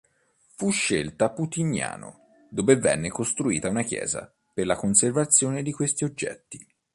Fu 0.55 0.71
scelta 0.71 1.29
Putignano, 1.29 2.21
dove 2.49 2.75
venne 2.75 3.09
costruita 3.09 3.69
un 3.69 3.83
chiesa 3.85 4.33
per 4.51 4.65
la 4.65 4.75
conservazione 4.75 5.61
di 5.61 5.71
questi 5.71 6.05
oggetti. 6.05 6.57